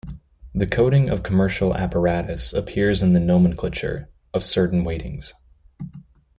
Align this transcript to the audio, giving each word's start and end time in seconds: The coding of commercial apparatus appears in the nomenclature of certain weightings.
The 0.55 0.65
coding 0.65 1.09
of 1.11 1.21
commercial 1.21 1.77
apparatus 1.77 2.53
appears 2.53 3.03
in 3.03 3.13
the 3.13 3.19
nomenclature 3.19 4.09
of 4.33 4.43
certain 4.43 4.83
weightings. 4.83 5.33